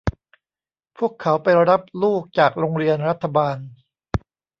[0.97, 3.57] พวกเขาไปรับลูกจากโรงเรียนรัฐบาล